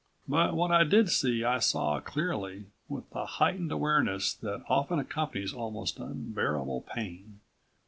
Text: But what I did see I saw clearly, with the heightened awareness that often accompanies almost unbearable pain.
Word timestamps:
But 0.27 0.55
what 0.55 0.71
I 0.71 0.83
did 0.83 1.09
see 1.11 1.43
I 1.43 1.59
saw 1.59 1.99
clearly, 1.99 2.65
with 2.89 3.07
the 3.11 3.23
heightened 3.27 3.71
awareness 3.71 4.33
that 4.33 4.63
often 4.67 4.97
accompanies 4.97 5.53
almost 5.53 5.99
unbearable 5.99 6.81
pain. 6.91 7.39